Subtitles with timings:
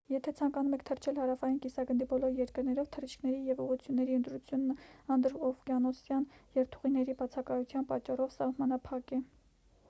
[0.11, 4.73] եթե ցանկանում եք թռչել հարավային կիսագնդի բոլոր երկրներով թռիչքների և ուղղությունների ընտրությունն
[5.17, 6.27] անդրօվկիանոսյան
[6.61, 9.23] երթուղիների բացակայության պատճառով սահմանափակ է